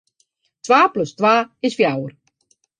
Twa 0.63 0.79
plus 0.93 1.11
twa 1.17 1.35
is 1.65 1.77
fjouwer. 1.77 2.11